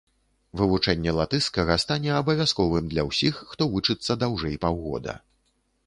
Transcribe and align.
Вывучэнне 0.59 1.11
латышскага 1.17 1.77
стане 1.85 2.15
абавязковым 2.21 2.91
для 2.95 3.07
ўсіх, 3.11 3.35
хто 3.53 3.71
вучыцца 3.75 4.19
даўжэй 4.25 4.55
паўгода. 4.65 5.13